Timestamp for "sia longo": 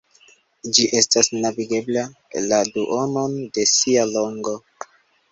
3.73-4.55